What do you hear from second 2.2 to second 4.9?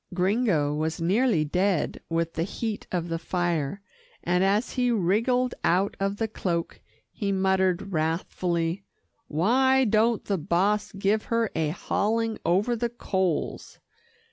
the heat of the fire, and as he